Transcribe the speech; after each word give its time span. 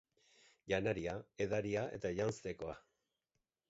Janaria, 0.73 1.15
edaria 1.47 1.87
eta 2.01 2.15
janztekoa. 2.23 2.79